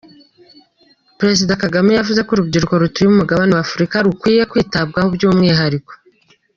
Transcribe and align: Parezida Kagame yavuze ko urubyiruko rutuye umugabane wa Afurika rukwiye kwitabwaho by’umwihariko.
Parezida 1.19 1.59
Kagame 1.63 1.91
yavuze 1.93 2.19
ko 2.25 2.31
urubyiruko 2.33 2.73
rutuye 2.81 3.07
umugabane 3.09 3.51
wa 3.53 3.63
Afurika 3.65 3.95
rukwiye 4.05 4.41
kwitabwaho 4.51 5.07
by’umwihariko. 5.15 5.91